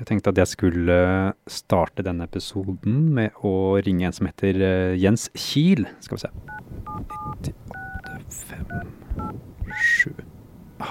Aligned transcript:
Jeg 0.00 0.06
tenkte 0.08 0.32
at 0.32 0.38
jeg 0.40 0.48
skulle 0.48 0.94
starte 1.44 2.00
denne 2.00 2.24
episoden 2.24 3.10
med 3.18 3.36
å 3.44 3.76
ringe 3.84 4.06
en 4.08 4.14
som 4.16 4.24
heter 4.30 4.56
eh, 4.64 4.94
Jens 4.96 5.26
Kiel. 5.36 5.84
Skal 6.00 6.16
vi 6.16 6.22
se 6.22 6.30
98, 7.44 8.80
7 9.76 10.14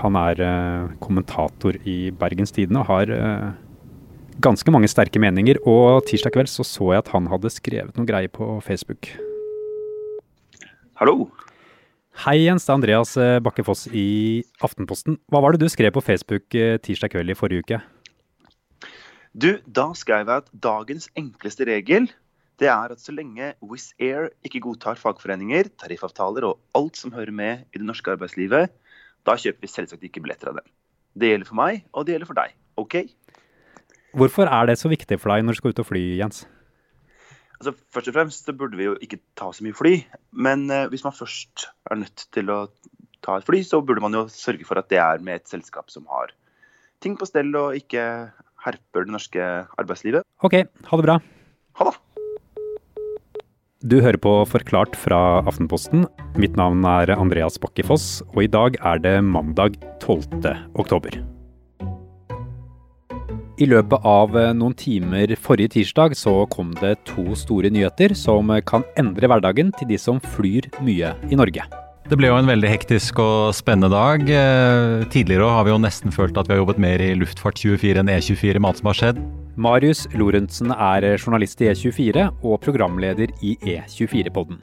Han 0.03 0.19
er 0.21 0.43
eh, 0.45 0.93
kommentator 1.01 1.81
i 1.89 1.97
Bergens 2.21 2.53
Tidende 2.53 2.85
og 2.85 2.91
har 2.91 3.15
eh, 3.15 3.49
ganske 4.45 4.69
mange 4.77 4.91
sterke 4.93 5.17
meninger. 5.17 5.57
Og 5.65 6.05
tirsdag 6.05 6.37
kveld 6.37 6.53
så, 6.53 6.61
så 6.61 6.93
jeg 6.93 7.01
at 7.01 7.09
han 7.15 7.33
hadde 7.33 7.49
skrevet 7.57 7.97
noe 7.97 8.05
greier 8.05 8.29
på 8.29 8.59
Facebook. 8.61 9.09
Hallo. 11.01 11.31
Hei 12.27 12.43
Jens, 12.43 12.67
det 12.67 12.75
er 12.75 12.77
Andreas 12.77 13.17
Bakke 13.41 13.65
Foss 13.65 13.87
i 13.89 14.43
Aftenposten. 14.61 15.17
Hva 15.31 15.41
var 15.41 15.55
det 15.55 15.63
du 15.63 15.71
skrev 15.71 15.95
på 15.95 16.03
Facebook 16.03 16.51
tirsdag 16.85 17.15
kveld 17.15 17.33
i 17.33 17.37
forrige 17.39 17.65
uke? 17.65 17.79
Du, 19.33 19.59
da 19.65 19.91
skrev 19.93 20.25
jeg 20.25 20.41
at 20.41 20.49
dagens 20.57 21.09
enkleste 21.19 21.67
regel 21.69 22.09
det 22.59 22.67
er 22.67 22.91
at 22.91 22.99
så 22.99 23.13
lenge 23.15 23.53
Wizz 23.63 23.93
Air 24.03 24.33
ikke 24.43 24.59
godtar 24.65 24.97
fagforeninger, 24.99 25.69
tariffavtaler 25.79 26.43
og 26.49 26.57
alt 26.75 26.97
som 26.99 27.13
hører 27.15 27.31
med 27.31 27.61
i 27.71 27.79
det 27.79 27.87
norske 27.87 28.11
arbeidslivet, 28.11 28.73
da 29.23 29.35
kjøper 29.39 29.63
vi 29.63 29.71
selvsagt 29.71 30.03
ikke 30.03 30.23
billetter 30.25 30.51
av 30.51 30.59
dem. 30.59 30.67
Det 31.15 31.31
gjelder 31.31 31.47
for 31.47 31.59
meg, 31.59 31.85
og 31.93 32.05
det 32.05 32.15
gjelder 32.15 32.29
for 32.29 32.39
deg. 32.41 32.57
OK? 32.79 32.97
Hvorfor 34.19 34.51
er 34.51 34.67
det 34.67 34.79
så 34.81 34.91
viktig 34.91 35.19
for 35.21 35.31
deg 35.31 35.45
når 35.45 35.55
du 35.55 35.61
skal 35.61 35.75
ut 35.75 35.81
og 35.85 35.87
fly, 35.87 36.03
Jens? 36.19 36.43
Altså, 37.59 37.75
først 37.93 38.11
og 38.11 38.15
fremst 38.15 38.47
så 38.47 38.55
burde 38.55 38.79
vi 38.79 38.89
jo 38.89 38.97
ikke 39.03 39.21
ta 39.39 39.49
så 39.55 39.63
mye 39.63 39.75
fly. 39.75 39.93
Men 40.31 40.67
eh, 40.71 40.87
hvis 40.91 41.03
man 41.07 41.15
først 41.15 41.69
er 41.91 42.01
nødt 42.03 42.27
til 42.35 42.51
å 42.51 42.59
ta 43.23 43.37
et 43.39 43.47
fly, 43.47 43.63
så 43.67 43.81
burde 43.83 44.03
man 44.03 44.15
jo 44.15 44.27
sørge 44.31 44.67
for 44.67 44.79
at 44.79 44.91
det 44.91 44.99
er 45.03 45.23
med 45.23 45.39
et 45.39 45.51
selskap 45.51 45.91
som 45.91 46.07
har 46.11 46.35
ting 47.03 47.15
på 47.19 47.27
stell 47.27 47.51
og 47.55 47.77
ikke 47.79 48.03
herper 48.65 49.07
det 49.07 49.15
norske 49.15 49.47
arbeidslivet. 49.79 50.27
Ok, 50.43 50.61
ha 50.89 50.99
det 50.99 51.07
bra. 51.07 51.17
Ha 51.79 51.89
det. 51.89 51.97
Du 53.79 54.01
hører 54.03 54.19
på 54.19 54.33
Forklart 54.43 54.97
fra 54.99 55.39
Aftenposten. 55.47 56.03
Mitt 56.35 56.57
navn 56.59 56.83
er 56.83 57.13
Andreas 57.15 57.55
Bakke 57.63 57.85
Foss, 57.87 58.19
og 58.35 58.43
i 58.43 58.51
dag 58.51 58.75
er 58.83 58.99
det 58.99 59.17
mandag 59.23 59.79
12. 60.03 60.43
oktober. 60.75 61.15
I 63.59 63.67
løpet 63.67 64.05
av 64.07 64.35
eh, 64.39 64.53
noen 64.55 64.75
timer 64.79 65.31
forrige 65.39 65.73
tirsdag 65.73 66.15
så 66.15 66.45
kom 66.51 66.71
det 66.79 66.93
to 67.07 67.35
store 67.35 67.71
nyheter 67.71 68.15
som 68.15 68.51
kan 68.67 68.87
endre 68.99 69.27
hverdagen 69.27 69.73
til 69.75 69.91
de 69.91 69.99
som 69.99 70.19
flyr 70.35 70.69
mye 70.83 71.11
i 71.27 71.39
Norge. 71.39 71.67
Det 72.09 72.17
ble 72.17 72.31
jo 72.31 72.39
en 72.39 72.47
veldig 72.49 72.69
hektisk 72.71 73.19
og 73.21 73.51
spennende 73.53 73.91
dag. 73.93 74.23
Eh, 74.33 75.03
tidligere 75.13 75.51
har 75.53 75.67
vi 75.67 75.75
jo 75.75 75.81
nesten 75.83 76.09
følt 76.09 76.39
at 76.41 76.49
vi 76.49 76.55
har 76.55 76.63
jobbet 76.63 76.81
mer 76.81 77.03
i 77.05 77.11
Luftfart24 77.13 78.01
enn 78.01 78.09
E24 78.09 78.57
med 78.57 78.71
alt 78.71 78.81
som 78.81 78.89
har 78.89 78.97
skjedd. 78.97 79.19
Marius 79.61 80.07
Lorentzen 80.17 80.73
er 80.73 81.05
journalist 81.19 81.61
i 81.61 81.69
E24 81.69 82.31
og 82.41 82.57
programleder 82.65 83.29
i 83.45 83.53
E24-podden. 83.61 84.57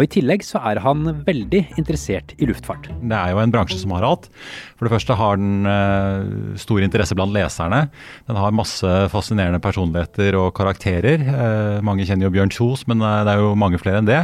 Og 0.00 0.06
i 0.06 0.12
tillegg 0.14 0.40
så 0.40 0.56
er 0.64 0.78
han 0.80 1.04
veldig 1.26 1.58
interessert 1.76 2.32
i 2.40 2.46
luftfart. 2.48 2.86
Det 2.88 3.16
er 3.16 3.34
jo 3.34 3.40
en 3.42 3.50
bransje 3.52 3.76
som 3.82 3.92
har 3.92 4.06
alt. 4.08 4.30
For 4.78 4.88
det 4.88 4.94
første 4.94 5.16
har 5.18 5.36
den 5.36 5.68
uh, 5.68 6.56
stor 6.56 6.80
interesse 6.80 7.16
blant 7.18 7.34
leserne. 7.36 7.82
Den 8.24 8.38
har 8.40 8.56
masse 8.56 8.88
fascinerende 9.12 9.60
personligheter 9.60 10.38
og 10.40 10.54
karakterer. 10.56 11.20
Uh, 11.28 11.84
mange 11.84 12.06
kjenner 12.08 12.30
jo 12.30 12.32
Bjørn 12.32 12.54
Kjos, 12.56 12.86
men 12.88 13.04
uh, 13.04 13.20
det 13.28 13.34
er 13.34 13.44
jo 13.44 13.52
mange 13.60 13.82
flere 13.82 14.00
enn 14.00 14.08
det. 14.08 14.22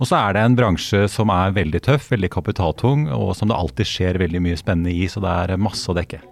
Og 0.00 0.08
så 0.08 0.16
er 0.22 0.38
det 0.38 0.46
en 0.46 0.56
bransje 0.56 1.04
som 1.12 1.28
er 1.34 1.52
veldig 1.60 1.84
tøff, 1.84 2.08
veldig 2.14 2.32
kapitaltung, 2.32 3.04
og 3.12 3.34
som 3.36 3.52
det 3.52 3.60
alltid 3.60 3.92
skjer 3.92 4.22
veldig 4.24 4.42
mye 4.48 4.56
spennende 4.56 4.96
i. 4.96 5.04
Så 5.12 5.20
det 5.20 5.36
er 5.44 5.60
masse 5.60 5.92
å 5.92 5.98
dekke. 5.98 6.22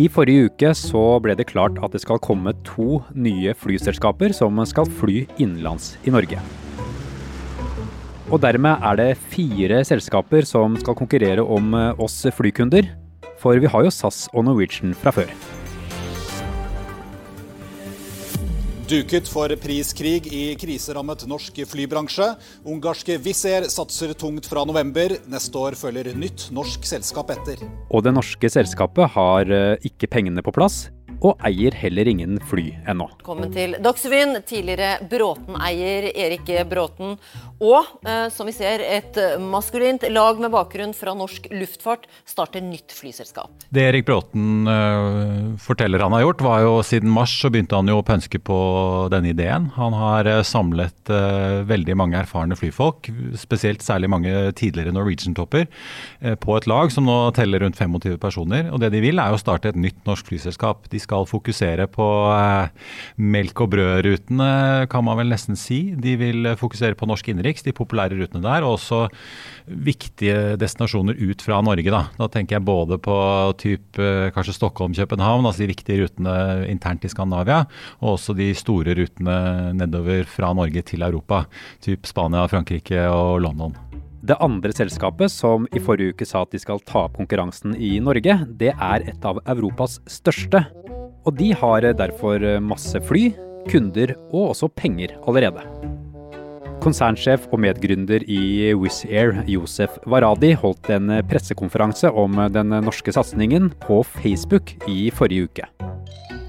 I 0.00 0.08
forrige 0.12 0.48
uke 0.48 0.72
så 0.76 1.04
ble 1.20 1.36
det 1.36 1.50
klart 1.52 1.76
at 1.84 1.92
det 1.92 2.00
skal 2.06 2.24
komme 2.24 2.56
to 2.64 3.02
nye 3.12 3.52
flyselskaper 3.52 4.32
som 4.36 4.64
skal 4.68 4.88
fly 5.00 5.26
innenlands 5.36 5.92
i 6.08 6.16
Norge. 6.16 6.40
Og 8.30 8.38
dermed 8.38 8.84
er 8.86 8.94
det 8.94 9.08
fire 9.32 9.80
selskaper 9.82 10.46
som 10.46 10.76
skal 10.78 10.94
konkurrere 10.94 11.42
om 11.42 11.72
eh, 11.74 11.98
oss 11.98 12.22
flykunder. 12.36 12.86
For 13.40 13.58
vi 13.58 13.66
har 13.72 13.82
jo 13.82 13.90
SAS 13.90 14.28
og 14.30 14.44
Norwegian 14.46 14.94
fra 14.94 15.10
før. 15.16 15.32
Duket 18.90 19.26
for 19.30 19.50
priskrig 19.62 20.30
i 20.34 20.44
kriserammet 20.58 21.24
norsk 21.30 21.58
flybransje. 21.72 22.26
Ungarske 22.66 23.18
Wizz 23.22 23.44
Air 23.50 23.66
satser 23.70 24.14
tungt 24.18 24.46
fra 24.50 24.62
november. 24.66 25.16
Neste 25.30 25.58
år 25.58 25.78
følger 25.78 26.12
nytt 26.14 26.48
norsk 26.54 26.86
selskap 26.86 27.30
etter. 27.34 27.62
Og 27.90 28.06
det 28.06 28.14
norske 28.14 28.50
selskapet 28.50 29.10
har 29.14 29.50
eh, 29.50 29.90
ikke 29.90 30.10
pengene 30.10 30.42
på 30.42 30.54
plass 30.54 30.84
og 31.20 31.42
eier 31.44 31.74
heller 31.76 32.08
ingen 32.08 32.38
fly 32.48 32.70
ennå. 32.88 33.06
Velkommen 33.20 33.52
til 33.52 33.76
Dagsrevyen. 33.84 34.38
Tidligere 34.46 35.04
Bråten-eier 35.10 36.08
Erik 36.14 36.48
Bråten. 36.70 37.16
Og 37.60 38.08
eh, 38.08 38.26
som 38.32 38.48
vi 38.48 38.54
ser, 38.56 38.80
et 38.80 39.16
maskulint 39.42 40.06
lag 40.08 40.40
med 40.40 40.52
bakgrunn 40.54 40.94
fra 40.96 41.12
norsk 41.16 41.50
luftfart 41.52 42.06
starter 42.28 42.64
nytt 42.64 42.94
flyselskap. 42.96 43.52
Det 43.68 43.84
Erik 43.90 44.06
Bråten 44.08 44.68
uh, 44.68 45.52
forteller 45.60 46.00
han 46.00 46.16
har 46.16 46.24
gjort, 46.24 46.44
var 46.46 46.64
jo 46.64 46.72
siden 46.86 47.12
mars 47.12 47.34
så 47.42 47.50
begynte 47.52 47.76
han 47.76 47.90
jo 47.90 47.98
å 48.00 48.06
pønske 48.06 48.40
på 48.40 48.60
denne 49.12 49.34
ideen. 49.34 49.68
Han 49.76 49.96
har 49.96 50.28
uh, 50.30 50.40
samlet 50.46 50.96
veldig 51.66 51.94
mange 51.98 52.18
erfarne 52.20 52.54
flyfolk, 52.56 53.08
spesielt 53.38 53.82
særlig 53.82 54.08
mange 54.12 54.30
tidligere 54.56 54.92
Norwegian-topper, 54.94 55.66
på 56.42 56.54
et 56.54 56.66
lag 56.70 56.92
som 56.94 57.06
nå 57.08 57.16
teller 57.34 57.64
rundt 57.64 57.78
25 57.78 58.18
personer. 58.22 58.68
Og 58.70 58.78
det 58.82 58.92
de 58.94 59.00
vil 59.02 59.18
er 59.18 59.34
å 59.34 59.40
starte 59.40 59.72
et 59.72 59.78
nytt 59.80 59.98
norsk 60.06 60.28
flyselskap. 60.30 60.86
De 60.92 61.00
skal 61.02 61.09
fokusere 61.28 61.86
på 61.90 62.06
melk 63.20 63.62
og 63.64 63.72
brød-rutene, 63.74 64.50
kan 64.90 65.04
man 65.06 65.18
vel 65.20 65.32
nesten 65.32 65.58
si. 65.58 65.94
De 65.98 66.14
vil 66.20 66.52
fokusere 66.60 66.96
på 66.98 67.08
norsk 67.10 67.32
innenriks, 67.32 67.66
de 67.66 67.74
populære 67.76 68.18
rutene 68.20 68.44
der, 68.44 68.66
og 68.66 68.78
også 68.78 69.02
viktige 69.70 70.56
destinasjoner 70.60 71.18
ut 71.18 71.42
fra 71.44 71.60
Norge. 71.64 71.90
Da, 71.90 72.04
da 72.18 72.30
tenker 72.32 72.58
jeg 72.58 72.68
både 72.68 73.00
på 73.02 73.18
typ, 73.60 74.00
kanskje 74.34 74.56
Stockholm-København, 74.56 75.46
altså 75.46 75.64
de 75.64 75.72
viktige 75.74 76.04
rutene 76.04 76.36
internt 76.70 77.04
i 77.06 77.12
Skandinavia, 77.12 77.64
og 78.00 78.16
også 78.16 78.36
de 78.38 78.52
store 78.58 78.96
rutene 78.98 79.38
nedover 79.78 80.26
fra 80.30 80.54
Norge 80.56 80.82
til 80.86 81.06
Europa, 81.06 81.44
typ 81.84 82.08
Spania, 82.08 82.46
Frankrike 82.50 83.06
og 83.10 83.40
London. 83.44 83.76
Det 84.20 84.36
andre 84.44 84.68
selskapet, 84.76 85.32
som 85.32 85.64
i 85.72 85.80
forrige 85.80 86.12
uke 86.12 86.26
sa 86.28 86.42
at 86.44 86.52
de 86.52 86.60
skal 86.60 86.82
ta 86.84 87.06
opp 87.06 87.16
konkurransen 87.16 87.72
i 87.72 87.94
Norge, 88.04 88.34
det 88.60 88.74
er 88.74 89.06
et 89.08 89.24
av 89.24 89.40
Europas 89.48 89.96
største. 90.04 90.60
Og 91.28 91.36
de 91.36 91.50
har 91.52 91.84
derfor 91.98 92.42
masse 92.64 93.00
fly, 93.04 93.30
kunder 93.68 94.14
og 94.30 94.54
også 94.54 94.70
penger 94.72 95.12
allerede. 95.28 95.64
Konsernsjef 96.80 97.44
og 97.52 97.60
medgründer 97.60 98.22
i 98.24 98.72
Wizz 98.72 99.04
Air, 99.04 99.42
Josef 99.44 99.98
Varadi, 100.08 100.54
holdt 100.56 100.88
en 100.94 101.12
pressekonferanse 101.28 102.08
om 102.08 102.38
den 102.54 102.72
norske 102.86 103.12
satsingen 103.12 103.68
på 103.82 104.00
Facebook 104.14 104.72
i 104.88 105.10
forrige 105.12 105.50
uke. 105.50 105.68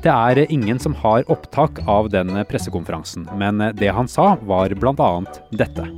Det 0.02 0.14
er 0.14 0.46
ingen 0.48 0.80
som 0.80 0.96
har 0.98 1.28
opptak 1.30 1.84
av 1.92 2.08
den 2.14 2.32
pressekonferansen, 2.50 3.28
men 3.38 3.60
det 3.78 3.92
han 3.92 4.08
sa 4.10 4.38
var 4.48 4.72
bl.a. 4.72 5.12
dette. 5.52 5.90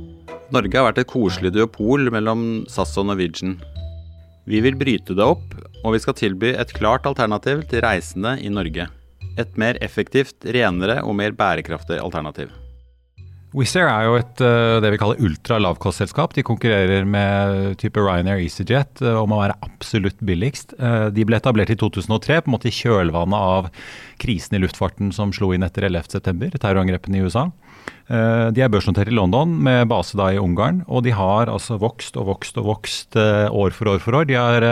Norge 0.52 0.76
har 0.76 0.90
vært 0.90 1.00
et 1.04 1.12
koselig 1.14 1.54
duopol 1.54 2.10
mellom 2.12 2.64
SAS 2.68 2.98
og 3.00 3.06
Norwegian. 3.08 3.54
Vi 4.50 4.58
vil 4.66 4.76
bryte 4.76 5.14
det 5.16 5.24
opp, 5.24 5.54
og 5.84 5.94
vi 5.94 6.00
skal 6.00 6.16
tilby 6.16 6.54
et 6.56 6.72
klart 6.74 7.06
alternativ 7.06 7.62
til 7.68 7.84
reisende 7.84 8.38
i 8.40 8.48
Norge. 8.48 8.88
Et 9.38 9.56
mer 9.60 9.76
effektivt, 9.84 10.46
renere 10.56 11.02
og 11.04 11.16
mer 11.18 11.36
bærekraftig 11.36 12.00
alternativ. 12.00 12.48
Wizz 13.54 13.76
er 13.78 13.86
jo 14.08 14.16
et 14.18 14.40
uh, 14.42 14.80
det 14.82 14.90
vi 14.90 14.98
kaller 14.98 15.20
ultra 15.22 15.60
lavkostselskap. 15.62 16.32
De 16.34 16.42
konkurrerer 16.42 17.06
med 17.06 17.76
type 17.78 18.02
Ryanair 18.02 18.42
EasyJet 18.42 19.04
uh, 19.06 19.20
om 19.20 19.30
å 19.30 19.38
være 19.44 19.54
absolutt 19.62 20.18
billigst. 20.26 20.74
Uh, 20.80 21.06
de 21.14 21.22
ble 21.26 21.38
etablert 21.38 21.70
i 21.70 21.78
2003, 21.78 22.40
på 22.42 22.50
en 22.50 22.54
måte 22.56 22.66
i 22.66 22.74
kjølvannet 22.74 23.38
av 23.54 23.68
krisen 24.18 24.58
i 24.58 24.62
luftfarten 24.64 25.14
som 25.14 25.30
slo 25.34 25.52
inn 25.54 25.62
etter 25.66 25.86
11.9., 25.86 26.50
terrorangrepene 26.56 27.20
i 27.20 27.28
USA. 27.28 27.50
De 28.04 28.60
er 28.60 28.68
børsnotert 28.72 29.08
i 29.08 29.14
London 29.16 29.48
med 29.64 29.86
base 29.88 30.16
da 30.16 30.26
i 30.32 30.38
Ungarn, 30.40 30.82
og 30.92 31.06
de 31.06 31.12
har 31.16 31.48
altså 31.48 31.78
vokst 31.80 32.18
og 32.20 32.26
vokst 32.28 32.58
og 32.60 32.66
vokst 32.68 33.16
år 33.16 33.76
for 33.76 33.90
år 33.94 34.02
for 34.04 34.16
år. 34.18 34.26
De 34.28 34.36
er 34.36 34.66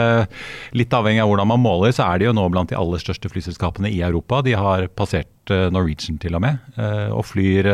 Litt 0.77 0.93
avhengig 0.93 1.21
av 1.21 1.31
hvordan 1.31 1.49
man 1.49 1.61
måler, 1.61 1.93
så 1.93 2.05
er 2.07 2.21
de 2.21 2.27
jo 2.29 2.35
nå 2.37 2.45
blant 2.53 2.69
de 2.69 2.77
aller 2.77 3.01
største 3.01 3.29
flyselskapene 3.33 3.89
i 3.89 4.03
Europa. 4.05 4.43
De 4.45 4.53
har 4.57 4.85
passert 4.97 5.53
Norwegian 5.73 6.21
til 6.21 6.37
og 6.37 6.45
med, 6.45 6.61
og 7.13 7.25
flyr 7.29 7.69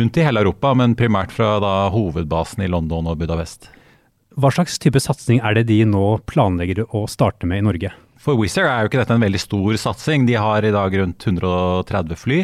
rundt 0.00 0.16
i 0.16 0.24
hele 0.26 0.44
Europa, 0.44 0.74
men 0.76 0.96
primært 0.98 1.32
fra 1.34 1.58
da, 1.62 1.74
hovedbasen 1.94 2.64
i 2.64 2.70
London 2.70 3.10
og 3.10 3.20
Budapest. 3.20 3.70
Hva 4.38 4.52
slags 4.54 4.78
type 4.78 5.00
satsing 5.02 5.40
er 5.42 5.56
det 5.58 5.66
de 5.72 5.82
nå 5.88 6.20
planlegger 6.30 6.84
å 6.94 7.06
starte 7.10 7.48
med 7.50 7.62
i 7.62 7.66
Norge? 7.66 7.90
For 8.20 8.36
Wizz 8.36 8.58
Air 8.60 8.68
er 8.68 8.82
jo 8.84 8.90
ikke 8.90 8.98
dette 9.00 9.14
en 9.16 9.22
veldig 9.22 9.40
stor 9.40 9.76
satsing. 9.80 10.26
De 10.28 10.34
har 10.36 10.64
i 10.66 10.72
dag 10.74 10.94
rundt 11.00 11.24
130 11.24 12.18
fly, 12.20 12.40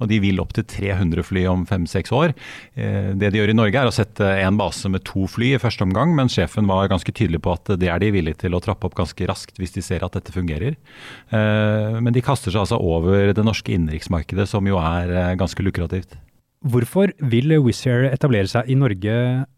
og 0.00 0.08
de 0.08 0.20
vil 0.24 0.40
opp 0.40 0.54
til 0.56 0.64
300 0.64 1.26
fly 1.28 1.42
om 1.50 1.66
fem-seks 1.68 2.14
år. 2.16 2.32
Eh, 2.72 3.10
det 3.12 3.34
de 3.34 3.42
gjør 3.42 3.52
i 3.52 3.56
Norge 3.58 3.82
er 3.82 3.90
å 3.90 3.92
sette 3.92 4.24
en 4.40 4.56
base 4.60 4.88
med 4.88 5.04
to 5.08 5.26
fly 5.28 5.52
i 5.52 5.60
første 5.60 5.84
omgang, 5.84 6.14
men 6.16 6.32
sjefen 6.32 6.70
var 6.70 6.88
ganske 6.88 7.12
tydelig 7.12 7.42
på 7.44 7.52
at 7.58 7.74
det 7.76 7.92
er 7.92 8.00
de 8.00 8.08
villige 8.14 8.40
til 8.46 8.56
å 8.56 8.62
trappe 8.64 8.88
opp 8.88 8.96
ganske 8.96 9.28
raskt 9.28 9.60
hvis 9.60 9.76
de 9.76 9.84
ser 9.84 10.06
at 10.06 10.16
dette 10.16 10.32
fungerer. 10.32 10.78
Eh, 11.28 12.00
men 12.00 12.16
de 12.16 12.24
kaster 12.24 12.54
seg 12.54 12.64
altså 12.64 12.80
over 12.80 13.34
det 13.36 13.44
norske 13.44 13.76
innenriksmarkedet, 13.76 14.48
som 14.48 14.64
jo 14.64 14.80
er 14.80 15.12
eh, 15.12 15.36
ganske 15.36 15.66
lukrativt. 15.66 16.16
Hvorfor 16.58 17.12
vil 17.30 17.54
Wizz 17.62 17.84
Air 17.86 18.08
etablere 18.08 18.50
seg 18.50 18.66
i 18.66 18.74
Norge 18.74 19.12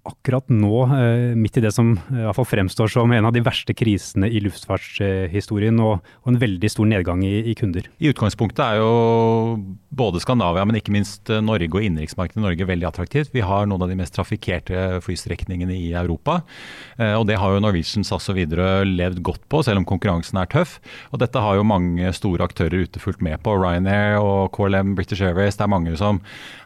akkurat 0.05 0.45
nå, 0.53 0.83
eh, 0.93 1.33
midt 1.33 1.57
i 1.57 1.63
det 1.65 1.71
som 1.73 1.95
i 1.95 2.25
hvert 2.27 2.37
fall 2.37 2.49
fremstår 2.49 2.91
som 2.93 3.13
en 3.13 3.25
av 3.25 3.33
de 3.33 3.41
verste 3.41 3.73
krisene 3.73 4.29
i 4.29 4.43
luftfartshistorien, 4.45 5.81
og, 5.81 6.05
en 6.29 6.37
veldig 6.37 6.69
stor 6.71 6.87
nedgang 6.87 7.25
i, 7.25 7.55
kunder? 7.57 7.89
I 7.99 8.13
utgangspunktet 8.13 8.61
er 8.61 8.77
jo 8.79 9.57
både 9.91 10.21
Skandinavia, 10.21 10.67
men 10.69 10.77
ikke 10.77 10.93
minst 10.93 11.31
eh, 11.33 11.41
Norge 11.41 11.73
og 11.73 11.81
innenriksmarkedet 11.81 12.37
i 12.37 12.45
Norge 12.45 12.69
veldig 12.69 12.89
attraktivt. 12.91 13.33
Vi 13.33 13.41
har 13.41 13.65
noen 13.67 13.83
av 13.83 13.89
de 13.89 13.97
mest 13.99 14.15
trafikkerte 14.15 15.01
flystrekningene 15.01 15.73
i 15.75 15.91
Europa. 15.97 16.43
Eh, 16.99 17.17
og 17.17 17.27
det 17.27 17.41
har 17.41 17.57
jo 17.57 17.65
Norwegian, 17.65 18.05
SAS 18.05 18.29
og 18.29 18.37
Widerøe 18.37 18.85
levd 18.85 19.25
godt 19.25 19.49
på, 19.49 19.65
selv 19.65 19.81
om 19.81 19.89
konkurransen 19.89 20.37
er 20.37 20.53
tøff. 20.53 20.79
Og 21.15 21.25
dette 21.25 21.41
har 21.41 21.57
jo 21.57 21.65
mange 21.65 22.13
store 22.13 22.45
aktører 22.45 22.85
ute 22.85 23.01
fulgt 23.01 23.25
med 23.25 23.41
på. 23.41 23.57
Ryanair 23.57 24.21
og 24.21 24.53
KLM, 24.53 24.95
British 25.01 25.25
Airways. 25.25 25.57
Det 25.57 25.65
er 25.65 25.75
mange 25.75 25.97
som 25.97 26.21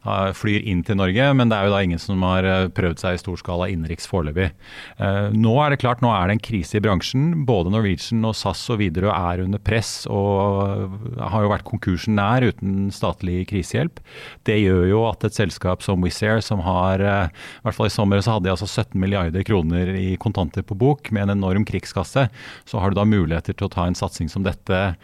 har 0.05 0.24
flyr 0.37 0.65
inn 0.65 0.81
til 0.87 0.97
Norge, 0.99 1.27
men 1.37 1.51
det 1.51 1.59
er 1.59 1.69
jo 1.69 1.75
da 1.75 1.81
ingen 1.85 2.01
som 2.01 2.23
har 2.25 2.47
eh, 2.49 2.69
prøvd 2.75 3.03
seg 3.03 3.17
i 3.17 3.21
storskala 3.21 3.69
innenriks 3.73 4.09
foreløpig. 4.11 4.51
Eh, 4.97 5.29
nå 5.35 5.55
er 5.63 5.75
det 5.75 5.81
klart, 5.83 6.01
nå 6.05 6.13
er 6.15 6.29
det 6.31 6.37
en 6.39 6.45
krise 6.47 6.79
i 6.79 6.83
bransjen. 6.85 7.45
Både 7.49 7.73
Norwegian 7.75 8.25
og 8.27 8.37
SAS 8.39 8.63
og 8.73 8.81
Widerøe 8.81 9.15
er 9.15 9.45
under 9.45 9.63
press 9.63 10.07
og 10.11 10.95
har 11.21 11.45
jo 11.45 11.53
vært 11.53 11.67
konkursen 11.69 12.17
nær 12.19 12.47
uten 12.47 12.89
statlig 12.95 13.43
krisehjelp. 13.51 14.01
Det 14.49 14.61
gjør 14.63 14.87
jo 14.91 15.03
at 15.11 15.27
et 15.29 15.37
selskap 15.37 15.85
som 15.85 16.05
Wizz 16.05 16.23
Air, 16.25 16.41
som 16.45 16.65
har 16.65 17.05
eh, 17.05 17.35
i 17.61 17.67
hvert 17.67 17.79
fall 17.79 17.91
i 17.91 17.95
sommer 17.95 18.25
så 18.25 18.37
hadde 18.37 18.49
de 18.49 18.55
altså 18.55 18.71
17 18.71 18.97
milliarder 19.01 19.45
kroner 19.47 19.93
i 19.99 20.15
kontanter 20.21 20.65
på 20.65 20.79
bok 20.79 21.13
med 21.13 21.27
en 21.27 21.37
enorm 21.37 21.67
krigskasse, 21.69 22.29
så 22.65 22.81
har 22.81 22.91
du 22.91 23.01
da 23.01 23.09
muligheter 23.09 23.57
til 23.57 23.69
å 23.69 23.75
ta 23.75 23.89
en 23.89 23.99
satsing 23.99 24.31
som 24.33 24.47
dette 24.47 24.81
Eh, 24.85 24.95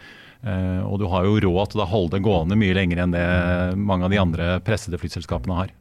og 0.41 0.95
du 0.97 1.05
har 1.11 1.27
jo 1.27 1.37
råd 1.43 1.73
til 1.73 1.83
å 1.83 1.89
holde 1.89 2.17
det 2.17 2.25
gående 2.25 2.57
mye 2.57 2.73
lenger 2.73 3.03
enn 3.03 3.13
det 3.13 3.25
mange 3.77 4.07
av 4.07 4.13
de 4.13 4.21
andre 4.21 4.55
pressede 4.65 4.97
flyselskapene 5.01 5.59
har. 5.59 5.75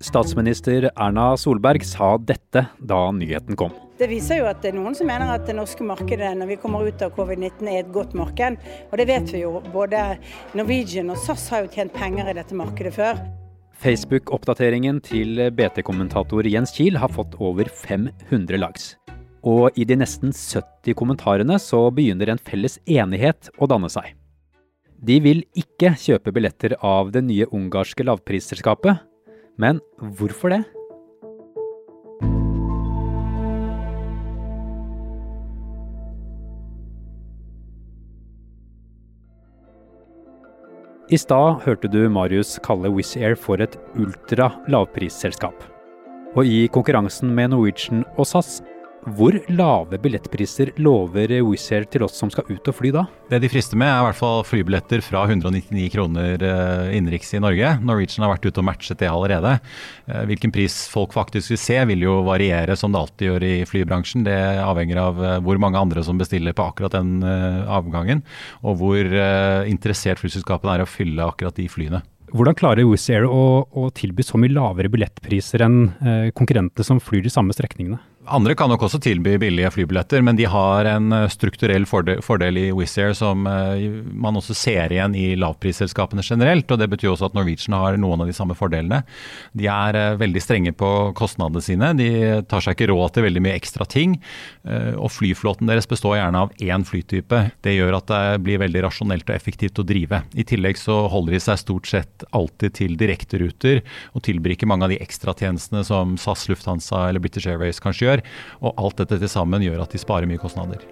Statsminister 0.00 0.90
Erna 0.92 1.36
Solberg 1.40 1.84
sa 1.84 2.16
dette 2.20 2.66
da 2.78 3.00
nyheten 3.12 3.56
kom. 3.56 3.72
Det 3.96 4.10
viser 4.10 4.42
jo 4.42 4.48
at 4.50 4.60
det 4.60 4.74
er 4.74 4.76
noen 4.76 4.94
som 4.96 5.08
mener 5.08 5.30
at 5.32 5.46
det 5.48 5.54
norske 5.56 5.84
markedet 5.86 6.34
når 6.36 6.50
vi 6.50 6.58
kommer 6.60 6.84
ut 6.84 7.00
av 7.00 7.14
covid-19 7.16 7.70
er 7.72 7.78
et 7.80 7.94
godt 7.94 8.12
marked. 8.18 8.58
Og 8.90 9.00
det 9.00 9.06
vet 9.08 9.32
vi 9.32 9.40
jo. 9.40 9.54
Både 9.72 10.02
Norwegian 10.58 11.14
og 11.14 11.20
SAS 11.22 11.48
har 11.54 11.64
jo 11.64 11.72
tjent 11.72 11.96
penger 11.96 12.28
i 12.28 12.36
dette 12.36 12.58
markedet 12.58 12.92
før. 12.98 13.24
Facebook-oppdateringen 13.80 15.00
til 15.04 15.40
BT-kommentator 15.56 16.48
Jens 16.48 16.76
Kiel 16.76 17.00
har 17.00 17.12
fått 17.12 17.36
over 17.40 17.68
500 17.72 18.60
likes. 18.60 18.94
Og 19.46 19.76
i 19.78 19.84
de 19.86 19.94
nesten 19.94 20.32
70 20.34 20.96
kommentarene 20.98 21.54
så 21.62 21.84
begynner 21.94 22.32
en 22.32 22.40
felles 22.42 22.80
enighet 22.82 23.52
å 23.62 23.68
danne 23.70 23.86
seg. 23.92 24.16
De 24.98 25.20
vil 25.22 25.44
ikke 25.54 25.92
kjøpe 26.00 26.32
billetter 26.34 26.74
av 26.82 27.12
det 27.14 27.22
nye 27.28 27.46
ungarske 27.54 28.02
lavprisselskapet. 28.08 29.04
Men 29.60 29.78
hvorfor 30.18 30.50
det? 30.50 30.64
I 41.06 41.18
stad 41.22 41.60
hørte 41.62 41.86
du 41.86 42.08
Marius 42.10 42.56
kalle 42.66 42.90
Wizz 42.90 43.14
Air 43.20 43.36
for 43.38 43.62
et 43.62 43.76
ultra 43.94 44.50
lavprisselskap. 44.66 45.54
Og 46.34 46.48
i 46.50 46.64
konkurransen 46.66 47.30
med 47.30 47.52
Norwegian 47.52 48.02
og 48.16 48.26
SAS 48.26 48.58
hvor 49.14 49.36
lave 49.54 49.98
billettpriser 50.02 50.72
lover 50.82 51.30
Wizz 51.46 51.70
Air 51.76 51.84
til 51.86 52.02
oss 52.02 52.16
som 52.18 52.30
skal 52.32 52.48
ut 52.50 52.70
og 52.70 52.74
fly 52.74 52.90
da? 52.94 53.04
Det 53.30 53.38
de 53.44 53.50
frister 53.50 53.78
med 53.78 53.86
er 53.86 54.00
i 54.00 54.06
hvert 54.08 54.18
fall 54.18 54.42
flybilletter 54.46 55.02
fra 55.04 55.22
199 55.28 55.84
kroner 55.94 56.42
eh, 56.42 56.90
innenriks 56.96 57.30
i 57.36 57.42
Norge. 57.42 57.70
Norwegian 57.86 58.26
har 58.26 58.32
vært 58.34 58.48
ute 58.48 58.62
og 58.62 58.66
matchet 58.66 58.98
det 58.98 59.10
allerede. 59.10 59.52
Eh, 60.10 60.24
hvilken 60.32 60.50
pris 60.54 60.80
folk 60.90 61.14
faktisk 61.14 61.54
vil 61.54 61.60
se 61.62 61.78
vil 61.92 62.02
jo 62.02 62.16
variere 62.26 62.74
som 62.78 62.90
det 62.90 63.04
alltid 63.04 63.30
gjør 63.30 63.46
i 63.46 63.54
flybransjen. 63.70 64.26
Det 64.26 64.36
avhenger 64.64 65.02
av 65.04 65.22
eh, 65.22 65.38
hvor 65.46 65.62
mange 65.62 65.78
andre 65.78 66.02
som 66.06 66.18
bestiller 66.18 66.56
på 66.56 66.66
akkurat 66.66 66.98
den 66.98 67.22
avgangen, 67.22 68.22
og 68.66 68.78
hvor 68.80 69.06
interessert 69.68 70.20
flyselskapene 70.20 70.74
er 70.74 70.82
i 70.82 70.86
å 70.86 70.90
fylle 70.90 71.24
akkurat 71.24 71.56
de 71.56 71.66
flyene. 71.70 72.02
Hvordan 72.34 72.56
klarer 72.58 72.88
Wizz 72.88 73.06
Air 73.14 73.28
å, 73.30 73.62
å 73.70 73.86
tilby 73.94 74.24
så 74.26 74.38
mye 74.40 74.52
lavere 74.52 74.90
billettpriser 74.92 75.62
enn 75.66 75.78
konkurrentene 76.36 76.86
som 76.86 77.00
flyr 77.02 77.22
de 77.24 77.32
samme 77.32 77.54
strekningene? 77.54 78.00
Andre 78.26 78.54
kan 78.58 78.70
nok 78.70 78.82
også 78.86 78.98
tilby 79.02 79.36
billige 79.38 79.68
flybilletter, 79.70 80.22
men 80.24 80.38
de 80.38 80.46
har 80.50 80.88
en 80.90 81.12
eh, 81.14 81.28
strukturell 81.30 81.84
fordel, 81.86 82.58
i 82.58 82.70
Wizz 82.74 82.96
Air 82.98 83.12
som 83.14 83.46
uh, 83.46 83.76
man 84.10 84.38
også 84.38 84.54
ser 84.56 84.92
igjen 84.94 85.14
i 85.18 85.36
lavprisselskapene 85.38 86.24
generelt. 86.26 86.70
og 86.70 86.80
Det 86.80 86.88
betyr 86.90 87.12
også 87.12 87.28
at 87.28 87.36
Norwegian 87.36 87.76
har 87.76 87.98
noen 88.00 88.24
av 88.24 88.30
de 88.30 88.34
samme 88.34 88.56
fordelene. 88.58 89.02
De 89.54 89.68
er 89.70 89.98
uh, 89.98 90.18
veldig 90.18 90.42
strenge 90.42 90.72
på 90.74 90.90
kostnadene 91.18 91.62
sine. 91.62 91.92
De 91.98 92.08
tar 92.50 92.64
seg 92.64 92.74
ikke 92.74 92.90
råd 92.90 93.14
til 93.14 93.26
veldig 93.28 93.44
mye 93.46 93.54
ekstra 93.56 93.86
ting. 93.86 94.18
Og 94.66 95.10
flyflåten 95.12 95.68
deres 95.68 95.86
består 95.86 96.16
gjerne 96.18 96.40
av 96.46 96.54
én 96.62 96.82
flytype. 96.86 97.38
Det 97.62 97.74
gjør 97.76 97.98
at 98.00 98.08
det 98.10 98.40
blir 98.42 98.58
veldig 98.60 98.82
rasjonelt 98.86 99.28
og 99.28 99.34
effektivt 99.36 99.78
å 99.78 99.86
drive. 99.86 100.22
I 100.34 100.46
tillegg 100.48 100.78
så 100.80 101.04
holder 101.12 101.36
de 101.36 101.42
seg 101.44 101.60
stort 101.62 101.90
sett 101.90 102.26
alltid 102.36 102.74
til 102.80 102.96
direkteruter 102.98 103.82
og 104.16 104.24
tilbyr 104.26 104.56
ikke 104.56 104.68
mange 104.68 104.88
av 104.88 104.94
de 104.94 104.98
ekstratjenestene 105.02 105.84
som 105.86 106.16
SAS, 106.20 106.48
Lufthansa 106.50 107.06
eller 107.08 107.22
British 107.22 107.46
Airways 107.50 107.82
kanskje 107.82 108.08
gjør 108.08 108.15
gjør. 108.16 108.36
Og 108.62 108.74
alt 108.76 109.02
dette 109.02 109.20
til 109.22 109.30
sammen 109.30 109.64
gjør 109.64 109.84
at 109.84 109.94
de 109.94 110.00
sparer 110.00 110.28
mye 110.28 110.40
kostnader. 110.40 110.84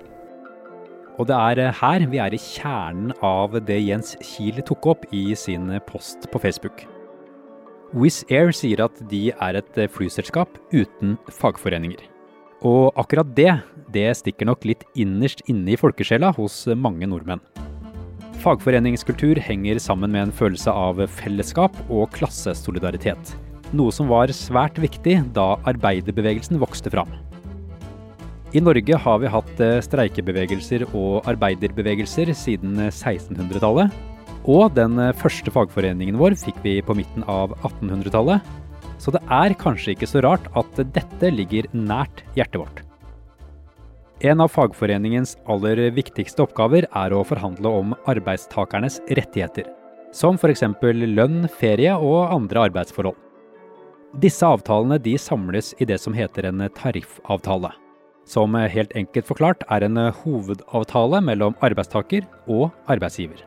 Og 1.18 1.28
det 1.30 1.36
er 1.36 1.60
eh, 1.62 1.76
her 1.78 2.06
vi 2.10 2.18
er 2.22 2.34
i 2.34 2.40
kjernen 2.40 3.14
av 3.22 3.54
det 3.66 3.78
Jens 3.84 4.16
Kiel 4.22 4.58
tok 4.66 4.88
opp 4.94 5.06
i 5.14 5.28
sin 5.38 5.70
post 5.86 6.26
på 6.32 6.40
Facebook. 6.42 6.86
Wizz 7.94 8.24
Air 8.32 8.50
sier 8.50 8.82
at 8.82 8.98
de 9.10 9.28
er 9.30 9.60
et 9.60 9.78
eh, 9.78 9.90
flyselskap 9.90 10.58
uten 10.74 11.14
fagforeninger. 11.30 12.02
Og 12.64 12.96
akkurat 12.98 13.28
det, 13.36 13.52
det 13.92 14.08
stikker 14.18 14.48
nok 14.48 14.64
litt 14.66 14.82
innerst 14.98 15.44
inne 15.52 15.74
i 15.74 15.78
folkesjela 15.78 16.32
hos 16.34 16.64
mange 16.74 17.06
nordmenn. 17.06 17.42
Fagforeningskultur 18.42 19.38
henger 19.40 19.78
sammen 19.80 20.12
med 20.12 20.26
en 20.26 20.34
følelse 20.34 20.72
av 20.72 20.98
fellesskap 21.20 21.76
og 21.86 22.10
klassesolidaritet 22.16 23.36
noe 23.76 23.92
som 23.94 24.10
var 24.10 24.32
svært 24.34 24.78
viktig 24.80 25.20
da 25.36 25.54
arbeiderbevegelsen 25.68 26.60
vokste 26.62 26.92
fram. 26.94 27.10
I 28.54 28.62
Norge 28.62 28.98
har 29.02 29.18
vi 29.18 29.30
hatt 29.34 29.60
eh, 29.64 29.80
streikebevegelser 29.82 30.84
og 30.92 31.26
arbeiderbevegelser 31.26 32.30
siden 32.38 32.76
1600-tallet. 32.86 33.90
Eh, 33.90 34.12
og 34.46 34.76
den 34.76 35.00
eh, 35.02 35.14
første 35.18 35.50
fagforeningen 35.50 36.20
vår 36.20 36.36
fikk 36.38 36.60
vi 36.62 36.76
på 36.84 36.94
midten 36.94 37.26
av 37.26 37.56
1800-tallet. 37.64 38.46
Så 39.02 39.10
det 39.10 39.24
er 39.26 39.56
kanskje 39.58 39.96
ikke 39.96 40.06
så 40.06 40.22
rart 40.22 40.46
at 40.54 40.78
dette 40.94 41.32
ligger 41.34 41.66
nært 41.74 42.22
hjertet 42.38 42.60
vårt. 42.62 42.84
En 44.24 44.40
av 44.40 44.52
fagforeningens 44.54 45.34
aller 45.50 45.88
viktigste 45.92 46.46
oppgaver 46.46 46.86
er 46.86 47.12
å 47.12 47.24
forhandle 47.26 47.74
om 47.82 47.98
arbeidstakernes 48.08 49.00
rettigheter. 49.18 49.66
Som 50.14 50.38
f.eks. 50.38 50.62
lønn, 51.10 51.48
ferie 51.50 51.98
og 51.98 52.30
andre 52.30 52.68
arbeidsforhold. 52.70 53.18
Disse 54.22 54.46
avtalene 54.46 55.00
de 55.02 55.16
samles 55.18 55.72
i 55.82 55.86
det 55.88 55.96
som 55.98 56.14
heter 56.14 56.46
en 56.46 56.62
tariffavtale. 56.76 57.72
Som 58.30 58.54
helt 58.54 58.92
enkelt 58.96 59.26
forklart 59.26 59.64
er 59.74 59.84
en 59.84 59.98
hovedavtale 60.22 61.20
mellom 61.24 61.56
arbeidstaker 61.66 62.22
og 62.46 62.70
arbeidsgiver. 62.86 63.42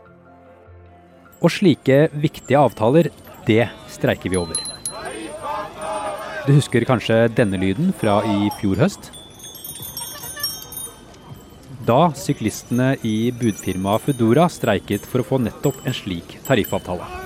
Og 1.39 1.53
slike 1.53 2.07
viktige 2.19 2.59
avtaler, 2.59 3.09
det 3.47 3.69
streiker 3.93 4.33
vi 4.33 4.39
over. 4.41 4.59
Du 6.47 6.51
husker 6.55 6.85
kanskje 6.87 7.25
denne 7.37 7.59
lyden 7.61 7.93
fra 7.95 8.19
i 8.27 8.51
fjor 8.59 8.83
høst? 8.83 9.11
Da 11.87 12.09
syklistene 12.19 12.97
i 13.07 13.31
budfirmaet 13.31 14.03
Foodora 14.03 14.49
streiket 14.51 15.07
for 15.07 15.23
å 15.23 15.29
få 15.29 15.39
nettopp 15.39 15.79
en 15.87 15.95
slik 15.95 16.35
tariffavtale. 16.47 17.16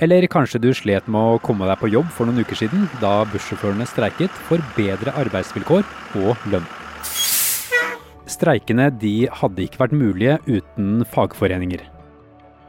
Eller 0.00 0.24
kanskje 0.32 0.62
du 0.64 0.70
slet 0.72 1.08
med 1.12 1.20
å 1.20 1.40
komme 1.44 1.66
deg 1.68 1.76
på 1.80 1.90
jobb 1.92 2.08
for 2.16 2.24
noen 2.24 2.40
uker 2.40 2.56
siden, 2.56 2.86
da 3.02 3.20
bussjåførene 3.28 3.84
streiket 3.88 4.32
for 4.48 4.62
bedre 4.76 5.12
arbeidsvilkår 5.20 5.84
og 6.22 6.46
lønn. 6.52 6.68
Streikene 8.30 8.88
de 9.02 9.26
hadde 9.40 9.66
ikke 9.66 9.82
vært 9.82 9.96
mulige 10.00 10.38
uten 10.48 11.04
fagforeninger. 11.12 11.82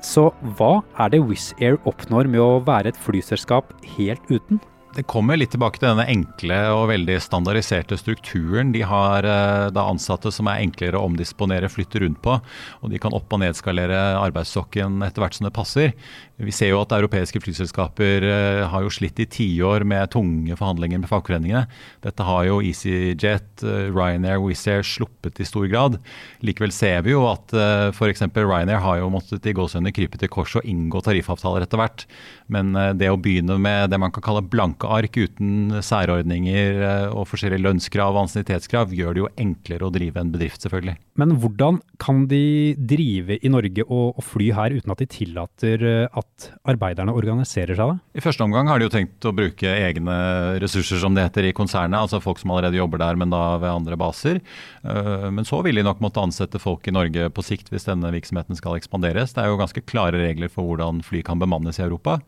Så 0.03 0.31
hva 0.57 0.81
er 0.99 1.13
det 1.13 1.21
Wizz 1.23 1.53
Air 1.61 1.77
oppnår 1.87 2.27
med 2.27 2.41
å 2.43 2.59
være 2.67 2.91
et 2.91 2.99
flyselskap 2.99 3.71
helt 3.95 4.27
uten? 4.27 4.59
Det 4.91 5.05
kommer 5.07 5.37
litt 5.39 5.53
tilbake 5.53 5.79
til 5.79 5.87
denne 5.87 6.03
enkle 6.11 6.55
og 6.75 6.89
veldig 6.89 7.15
standardiserte 7.23 7.95
strukturen. 7.95 8.73
De 8.75 8.81
har 8.83 9.23
eh, 9.23 9.69
da 9.71 9.85
ansatte 9.87 10.33
som 10.35 10.49
er 10.51 10.65
enklere 10.65 10.99
å 10.99 11.05
omdisponere, 11.07 11.69
flytte 11.71 12.01
rundt 12.03 12.19
på. 12.25 12.35
Og 12.83 12.91
de 12.91 12.99
kan 12.99 13.15
opp- 13.15 13.31
og 13.31 13.39
nedskalere 13.39 14.01
arbeidsstokken 14.19 14.99
etter 15.07 15.23
hvert 15.23 15.37
som 15.37 15.47
det 15.47 15.53
passer. 15.55 15.93
Vi 16.41 16.53
ser 16.55 16.71
jo 16.73 16.81
at 16.81 16.95
europeiske 16.95 17.41
flyselskaper 17.43 18.27
eh, 18.27 18.61
har 18.71 18.85
jo 18.85 18.93
slitt 18.93 19.19
i 19.21 19.27
tiår 19.29 19.85
med 19.87 20.11
tunge 20.13 20.57
forhandlinger 20.59 21.01
med 21.01 21.11
fagforeningene. 21.11 21.65
Dette 22.05 22.27
har 22.27 22.47
jo 22.49 22.61
EasyJet, 22.65 23.63
Ryanair 23.63 24.01
Ryanair, 24.11 24.41
Wizz 24.43 24.67
Air 24.71 24.85
sluppet 24.85 25.39
i 25.41 25.47
stor 25.47 25.67
grad. 25.71 25.97
Likevel 26.45 26.73
ser 26.75 27.01
vi 27.05 27.15
jo 27.15 27.25
at 27.29 27.53
f.eks. 27.93 28.25
Ryanair 28.35 28.81
har 28.83 28.99
jo 29.01 29.11
måttet 29.13 29.45
i 29.47 29.55
gåsehudene 29.55 29.93
krype 29.95 30.19
til 30.21 30.31
kors 30.31 30.55
og 30.59 30.67
inngå 30.67 31.01
tariffavtaler 31.05 31.65
etter 31.65 31.81
hvert. 31.81 32.05
Men 32.51 32.73
det 32.97 33.07
å 33.11 33.19
begynne 33.19 33.55
med 33.61 33.91
det 33.93 33.99
man 34.01 34.11
kan 34.13 34.25
kalle 34.25 34.43
blanke 34.43 34.89
ark 34.91 35.15
uten 35.17 35.81
særordninger 35.83 36.81
eh, 36.81 37.07
og 37.13 37.27
forskjellige 37.29 37.63
lønnskrav 37.65 38.15
og 38.15 38.25
ansiennitetskrav, 38.25 38.93
gjør 38.95 39.15
det 39.15 39.23
jo 39.23 39.31
enklere 39.45 39.87
å 39.87 39.93
drive 39.93 40.21
en 40.21 40.33
bedrift, 40.33 40.63
selvfølgelig. 40.65 40.97
Men 41.21 41.35
hvordan 41.41 41.79
kan 42.01 42.25
de 42.31 42.43
drive 42.77 43.37
i 43.41 43.51
Norge 43.51 43.85
og, 43.87 44.17
og 44.17 44.25
fly 44.25 44.51
her 44.57 44.75
uten 44.77 44.93
at 44.93 45.03
de 45.03 45.09
tillater 45.11 45.85
eh, 45.87 46.21
at 46.31 46.47
arbeiderne 46.73 47.13
organiserer 47.13 47.77
seg? 47.77 47.93
da? 47.93 48.17
I 48.17 48.23
første 48.23 48.43
omgang 48.45 48.69
har 48.69 48.79
de 48.79 48.87
jo 48.87 48.93
tenkt 48.93 49.25
å 49.27 49.33
bruke 49.35 49.67
egne 49.67 50.15
ressurser, 50.61 50.99
som 51.01 51.15
det 51.15 51.25
heter 51.25 51.47
i 51.49 51.53
konsernet. 51.55 51.99
Altså 51.99 52.21
folk 52.23 52.41
som 52.41 52.53
allerede 52.53 52.79
jobber 52.79 53.01
der, 53.01 53.19
men 53.19 53.33
da 53.33 53.57
ved 53.61 53.71
andre 53.71 53.97
baser. 53.99 54.41
Eh, 54.83 55.27
men 55.33 55.47
så 55.47 55.61
vil 55.65 55.79
de 55.79 55.85
nok 55.85 56.01
måtte 56.03 56.23
ansette 56.23 56.61
folk 56.61 56.87
i 56.87 56.95
Norge 56.95 57.29
på 57.33 57.45
sikt 57.45 57.71
hvis 57.71 57.87
denne 57.89 58.13
virksomheten 58.13 58.57
skal 58.57 58.77
ekspanderes. 58.79 59.35
Det 59.35 59.43
er 59.43 59.51
jo 59.51 59.59
ganske 59.61 59.85
klare 59.85 60.21
regler 60.21 60.51
for 60.51 60.69
hvordan 60.69 61.03
fly 61.05 61.23
kan 61.25 61.41
bemannes 61.41 61.79
i 61.81 61.85
Europa. 61.85 62.19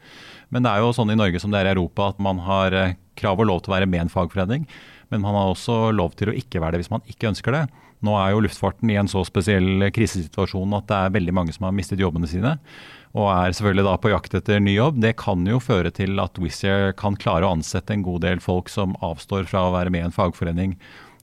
Men 0.54 0.66
det 0.66 0.74
er 0.74 0.84
jo 0.84 0.94
sånn 0.96 1.14
i 1.14 1.20
Norge 1.20 1.42
som 1.42 1.54
det 1.54 1.64
er 1.64 1.72
i 1.72 1.76
Europa 1.76 2.12
at 2.14 2.20
man 2.24 2.44
har 2.46 2.76
eh, 2.78 2.98
krav 3.20 3.42
og 3.42 3.50
lov 3.50 3.64
til 3.64 3.74
å 3.74 3.78
være 3.78 3.90
med 3.90 4.06
en 4.06 4.14
fagforening. 4.14 4.68
Men 5.14 5.22
man 5.22 5.38
har 5.38 5.54
også 5.54 5.94
lov 5.94 6.16
til 6.18 6.32
å 6.32 6.38
ikke 6.38 6.62
være 6.62 6.78
det 6.78 6.86
hvis 6.86 6.94
man 6.94 7.04
ikke 7.10 7.30
ønsker 7.34 7.56
det. 7.56 7.66
Nå 8.04 8.18
er 8.20 8.34
jo 8.34 8.42
luftfarten 8.44 8.90
i 8.92 8.98
en 9.00 9.08
så 9.08 9.22
spesiell 9.24 9.88
krisesituasjon 9.96 10.76
at 10.76 10.90
det 10.90 10.98
er 10.98 11.14
veldig 11.16 11.36
mange 11.38 11.54
som 11.56 11.70
har 11.70 11.76
mistet 11.76 12.02
jobbene 12.04 12.28
sine. 12.28 12.58
Og 13.14 13.30
er 13.30 13.54
selvfølgelig 13.54 13.86
da 13.86 13.94
på 14.02 14.10
jakt 14.10 14.36
etter 14.40 14.62
ny 14.64 14.74
jobb. 14.74 14.98
Det 15.04 15.14
kan 15.22 15.46
jo 15.46 15.60
føre 15.62 15.92
til 15.94 16.18
at 16.22 16.40
Wizz 16.42 16.64
Air 16.66 16.96
kan 16.98 17.18
klare 17.20 17.46
å 17.46 17.54
ansette 17.54 17.94
en 17.94 18.06
god 18.06 18.24
del 18.26 18.42
folk 18.42 18.72
som 18.74 18.98
avstår 19.06 19.46
fra 19.50 19.68
å 19.68 19.74
være 19.76 19.94
med 19.94 20.02
i 20.02 20.08
en 20.08 20.16
fagforening. 20.16 20.74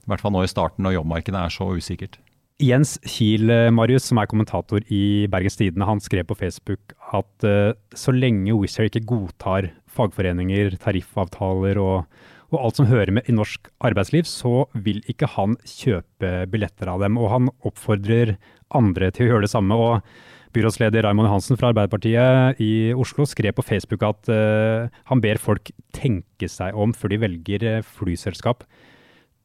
I 0.01 0.11
hvert 0.11 0.23
fall 0.23 0.33
nå 0.33 0.45
i 0.45 0.51
starten 0.51 0.87
når 0.87 1.01
jobbmarkedet 1.01 1.41
er 1.41 1.53
så 1.53 1.67
usikkert. 1.75 2.17
Jens 2.61 2.95
Kiel, 3.09 3.49
eh, 3.49 3.71
Marius, 3.73 4.05
som 4.07 4.19
er 4.21 4.29
kommentator 4.29 4.83
i 4.93 5.27
Bergens 5.33 5.57
Tidende, 5.57 5.87
han 5.87 6.01
skrev 6.03 6.27
på 6.29 6.37
Facebook 6.37 6.93
at 7.11 7.47
uh, 7.47 7.73
så 7.97 8.13
lenge 8.13 8.53
Wizz 8.53 8.79
Air 8.79 8.91
ikke 8.91 9.07
godtar 9.09 9.71
fagforeninger, 9.91 10.77
tariffavtaler 10.79 11.79
og, 11.81 12.05
og, 12.51 12.59
alt 12.61 12.77
som 12.79 12.87
hører 12.87 13.11
med 13.17 13.27
i 13.27 13.35
norsk 13.35 13.67
arbeidsliv, 13.83 14.29
så 14.29 14.67
vil 14.77 15.01
ikke 15.11 15.31
han 15.33 15.57
kjøpe 15.67 16.45
billetter 16.53 16.93
av 16.93 17.01
dem. 17.03 17.17
Og 17.19 17.33
han 17.33 17.49
oppfordrer 17.67 18.37
andre 18.77 19.09
til 19.11 19.25
å 19.25 19.33
gjøre 19.33 19.49
det 19.49 19.55
samme. 19.57 19.75
og 19.75 20.29
Byrådsleder 20.51 21.05
Raymond 21.05 21.29
Johansen 21.29 21.59
fra 21.59 21.69
Arbeiderpartiet 21.71 22.59
i 22.63 22.91
Oslo 22.97 23.25
skrev 23.29 23.55
på 23.55 23.63
Facebook 23.63 24.03
at 24.03 24.31
uh, 24.31 24.91
han 25.07 25.21
ber 25.23 25.39
folk 25.39 25.71
tenke 25.95 26.49
seg 26.51 26.75
om 26.75 26.91
før 26.95 27.13
de 27.13 27.21
velger 27.23 27.85
flyselskap. 27.87 28.65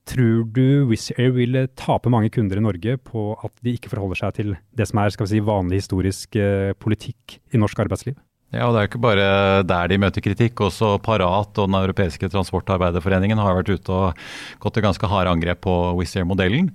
Tror 0.06 0.44
du 0.54 0.86
Wizz 0.90 1.12
Air 1.16 1.32
vil 1.34 1.58
tape 1.78 2.10
mange 2.10 2.30
kunder 2.34 2.58
i 2.58 2.62
Norge 2.62 2.96
på 3.02 3.32
at 3.42 3.54
de 3.66 3.74
ikke 3.74 3.90
forholder 3.90 4.20
seg 4.22 4.36
til 4.38 4.54
det 4.78 4.86
som 4.86 5.02
er 5.02 5.14
si, 5.14 5.42
vanlig 5.42 5.82
historisk 5.82 6.38
uh, 6.38 6.74
politikk 6.78 7.38
i 7.54 7.62
norsk 7.62 7.86
arbeidsliv? 7.86 8.18
Ja, 8.54 8.68
og 8.68 8.74
Det 8.74 8.78
er 8.78 8.84
jo 8.84 8.90
ikke 8.92 9.02
bare 9.02 9.62
der 9.66 9.88
de 9.90 9.98
møter 9.98 10.22
kritikk. 10.22 10.60
Også 10.62 10.96
Parat 11.02 11.58
og 11.58 11.66
Den 11.66 11.76
europeiske 11.80 12.30
transportarbeiderforeningen 12.30 13.38
har 13.42 13.58
vært 13.58 13.72
ute 13.74 13.92
og 13.92 14.20
gått 14.62 14.78
til 14.78 14.86
ganske 14.86 15.10
harde 15.10 15.32
angrep 15.34 15.64
på 15.66 15.74
Wizz 15.98 16.16
Air-modellen. 16.16 16.70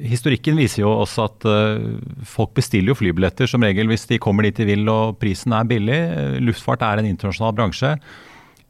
Historikken 0.00 0.56
viser 0.56 0.82
jo 0.82 0.94
også 1.04 1.28
at 1.28 1.44
uh, 1.44 2.00
folk 2.24 2.54
bestiller 2.56 2.94
jo 2.94 2.98
flybilletter 3.02 3.50
som 3.50 3.62
regel 3.62 3.90
hvis 3.92 4.08
de 4.08 4.18
kommer 4.22 4.48
dit 4.48 4.56
de 4.56 4.68
vil 4.72 4.88
og 4.88 5.18
prisen 5.20 5.52
er 5.52 5.68
billig. 5.68 6.00
Luftfart 6.40 6.82
er 6.82 7.02
en 7.02 7.12
internasjonal 7.12 7.52
bransje. 7.52 7.98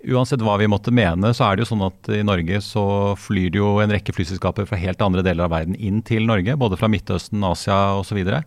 Uansett 0.04 0.42
hva 0.44 0.58
vi 0.61 0.68
måtte 0.68 0.92
mene, 0.92 1.30
så 1.37 1.46
er 1.46 1.56
det 1.56 1.64
jo 1.64 1.70
sånn 1.70 1.84
at 1.87 2.08
i 2.12 2.20
Norge 2.26 2.58
så 2.64 2.84
flyr 3.16 3.54
det 3.54 3.61
jo 3.61 3.70
en 3.80 3.92
rekke 3.94 4.12
flyselskaper 4.12 4.66
fra 4.68 4.76
helt 4.80 5.00
andre 5.04 5.25
deler 5.25 5.46
av 5.46 5.54
verden 5.54 5.78
inn 5.80 6.02
til 6.04 6.26
Norge. 6.28 6.56
Både 6.61 6.76
fra 6.80 6.90
Midtøsten, 6.92 7.44
Asia 7.46 7.78
osv. 7.96 8.20
Og, 8.20 8.28
så 8.28 8.42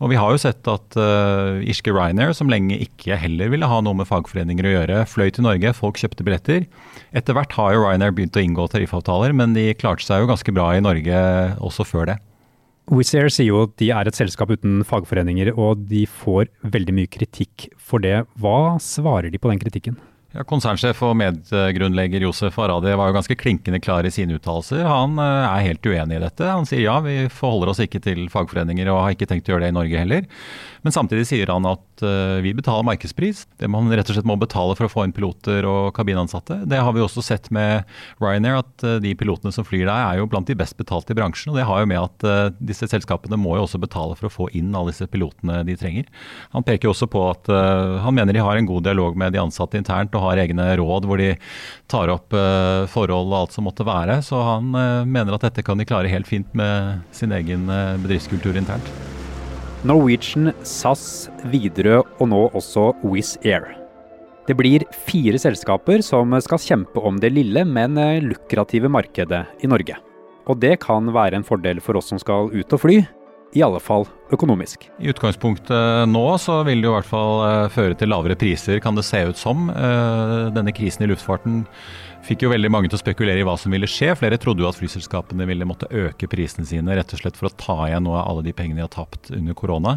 og 0.00 0.12
vi 0.12 0.20
har 0.20 0.32
jo 0.32 0.40
sett 0.40 0.72
at 0.72 0.96
uh, 0.96 1.60
irske 1.68 1.92
Ryanair, 1.92 2.32
som 2.36 2.48
lenge 2.52 2.80
ikke 2.80 3.18
heller 3.20 3.52
ville 3.52 3.68
ha 3.68 3.80
noe 3.84 3.98
med 3.98 4.08
fagforeninger 4.08 4.68
å 4.68 4.74
gjøre, 4.76 5.04
fløy 5.10 5.28
til 5.28 5.46
Norge, 5.48 5.74
folk 5.76 6.00
kjøpte 6.00 6.24
billetter. 6.26 6.66
Etter 7.12 7.36
hvert 7.36 7.56
har 7.58 7.74
jo 7.76 7.84
Ryanair 7.84 8.16
begynt 8.16 8.38
å 8.38 8.44
inngå 8.44 8.68
tariffavtaler, 8.72 9.36
men 9.36 9.56
de 9.58 9.68
klarte 9.76 10.06
seg 10.06 10.24
jo 10.24 10.30
ganske 10.32 10.56
bra 10.56 10.70
i 10.76 10.84
Norge 10.84 11.24
også 11.60 11.88
før 11.88 12.14
det. 12.14 12.20
Wizz 12.90 13.14
Air 13.14 13.28
sier 13.30 13.52
jo 13.52 13.60
at 13.68 13.76
de 13.78 13.92
er 13.94 14.08
et 14.08 14.16
selskap 14.16 14.50
uten 14.50 14.80
fagforeninger, 14.86 15.52
og 15.54 15.84
de 15.90 16.02
får 16.10 16.48
veldig 16.64 16.96
mye 16.96 17.12
kritikk 17.12 17.68
for 17.78 18.02
det. 18.02 18.24
Hva 18.42 18.80
svarer 18.82 19.30
de 19.30 19.38
på 19.38 19.52
den 19.52 19.62
kritikken? 19.62 20.00
Ja, 20.32 20.46
Konsernsjef 20.48 21.02
og 21.04 21.12
medgrunnlegger 21.20 22.22
Josef 22.24 22.56
Aradi 22.64 22.94
var 22.96 23.10
jo 23.10 23.16
ganske 23.18 23.36
klinkende 23.36 23.82
klar 23.84 24.06
i 24.08 24.12
sine 24.14 24.38
uttalelser. 24.38 24.80
Han 24.88 25.20
eh, 25.20 25.44
er 25.44 25.66
helt 25.66 25.84
uenig 25.84 26.16
i 26.16 26.22
dette. 26.22 26.46
Han 26.48 26.64
sier 26.68 26.86
ja, 26.86 26.94
vi 27.04 27.26
forholder 27.28 27.72
oss 27.74 27.82
ikke 27.84 28.00
til 28.00 28.24
fagforeninger 28.32 28.88
og 28.88 29.02
har 29.04 29.16
ikke 29.16 29.28
tenkt 29.28 29.50
å 29.50 29.52
gjøre 29.52 29.66
det 29.66 29.74
i 29.74 29.76
Norge 29.76 30.00
heller. 30.00 30.30
Men 30.82 30.94
samtidig 30.96 31.26
sier 31.28 31.52
han 31.52 31.66
at 31.68 32.02
uh, 32.02 32.40
vi 32.42 32.50
betaler 32.58 32.82
markedspris. 32.88 33.44
Det 33.60 33.68
man 33.70 33.92
rett 33.92 34.08
og 34.08 34.16
slett 34.16 34.26
må 34.26 34.34
betale 34.40 34.74
for 34.74 34.88
å 34.88 34.90
få 34.90 35.04
inn 35.06 35.12
piloter 35.14 35.68
og 35.68 35.92
kabinansatte. 35.94 36.62
Det 36.66 36.80
har 36.80 36.96
vi 36.96 37.04
også 37.04 37.22
sett 37.22 37.52
med 37.54 37.84
Ryanair, 38.18 38.64
at 38.64 38.86
uh, 38.88 38.96
de 39.04 39.12
pilotene 39.18 39.54
som 39.54 39.66
flyr 39.68 39.84
der 39.84 40.08
er 40.08 40.18
jo 40.18 40.26
blant 40.32 40.48
de 40.50 40.56
best 40.58 40.74
betalte 40.80 41.14
i 41.14 41.18
bransjen. 41.20 41.52
Og 41.52 41.60
det 41.60 41.68
har 41.68 41.84
jo 41.84 41.90
med 41.92 42.00
at 42.00 42.58
disse 42.58 42.88
selskapene 42.90 43.38
må 43.38 43.54
jo 43.58 43.66
også 43.68 43.78
betale 43.82 44.16
for 44.18 44.26
å 44.26 44.32
få 44.32 44.48
inn 44.58 44.72
alle 44.74 44.90
disse 44.90 45.06
pilotene 45.12 45.60
de 45.68 45.76
trenger. 45.78 46.10
Han 46.56 46.66
peker 46.66 46.90
også 46.90 47.06
på 47.12 47.22
at 47.28 47.50
han 47.52 48.16
mener 48.16 48.34
de 48.34 48.42
har 48.42 48.58
en 48.58 48.66
god 48.66 48.88
dialog 48.88 49.18
med 49.18 49.36
de 49.36 49.42
ansatte 49.42 49.78
internt 49.78 50.14
og 50.18 50.21
har 50.22 50.40
egne 50.42 50.70
råd 50.80 51.08
hvor 51.08 51.20
de 51.20 51.32
tar 51.90 52.12
opp 52.14 52.32
forhold 52.92 53.28
og 53.32 53.38
alt 53.42 53.56
som 53.56 53.66
måtte 53.68 53.86
være. 53.86 54.20
Så 54.24 54.40
han 54.46 54.70
mener 54.72 55.36
at 55.36 55.44
dette 55.48 55.64
kan 55.66 55.80
de 55.80 55.86
klare 55.88 56.10
helt 56.12 56.30
fint 56.30 56.48
med 56.58 57.02
sin 57.14 57.34
egen 57.34 57.66
bedriftskultur 58.02 58.56
internt. 58.58 58.88
Norwegian, 59.88 60.52
SAS, 60.62 61.28
Widerøe 61.50 62.04
og 62.22 62.28
nå 62.30 62.42
også 62.54 62.92
Wizz 63.02 63.40
Air. 63.42 63.66
Det 64.46 64.56
blir 64.58 64.84
fire 65.06 65.38
selskaper 65.42 66.02
som 66.06 66.34
skal 66.42 66.62
kjempe 66.62 67.02
om 67.02 67.18
det 67.22 67.32
lille, 67.34 67.64
men 67.66 67.98
lukrative 68.24 68.90
markedet 68.90 69.44
i 69.62 69.70
Norge. 69.70 69.98
Og 70.50 70.58
det 70.58 70.80
kan 70.82 71.10
være 71.14 71.38
en 71.38 71.46
fordel 71.46 71.78
for 71.82 71.98
oss 71.98 72.08
som 72.10 72.18
skal 72.18 72.50
ut 72.50 72.74
og 72.74 72.82
fly, 72.82 72.96
i 73.52 73.62
alle 73.64 73.80
fall 73.82 74.06
økonomisk. 74.32 74.86
I 75.02 75.10
utgangspunktet 75.12 76.08
nå 76.08 76.24
så 76.40 76.62
vil 76.66 76.80
det 76.80 76.88
jo 76.88 76.94
i 76.94 76.96
hvert 76.96 77.10
fall 77.10 77.42
eh, 77.46 77.72
føre 77.72 77.96
til 77.98 78.12
lavere 78.12 78.36
priser, 78.38 78.80
kan 78.82 78.96
det 78.96 79.04
se 79.04 79.20
ut 79.28 79.40
som. 79.40 79.68
Eh, 79.72 80.48
denne 80.56 80.72
krisen 80.76 81.04
i 81.04 81.10
luftfarten 81.10 81.62
fikk 82.22 82.44
jo 82.44 82.52
veldig 82.52 82.70
mange 82.70 82.90
til 82.90 82.96
å 82.98 83.02
spekulere 83.02 83.42
i 83.42 83.46
hva 83.46 83.56
som 83.58 83.72
ville 83.74 83.88
skje. 83.90 84.12
Flere 84.18 84.38
trodde 84.40 84.62
jo 84.62 84.68
at 84.68 84.78
flyselskapene 84.78 85.46
ville 85.48 85.66
måtte 85.66 85.88
øke 85.90 86.28
prisene 86.30 86.66
sine 86.68 86.94
rett 86.94 87.10
og 87.14 87.18
slett 87.18 87.38
for 87.38 87.48
å 87.48 87.54
ta 87.58 87.76
igjen 87.88 88.06
noe 88.06 88.20
av 88.20 88.30
alle 88.30 88.44
de 88.46 88.54
pengene 88.56 88.78
de 88.78 88.84
har 88.84 88.92
tapt 88.92 89.32
under 89.34 89.56
korona. 89.58 89.96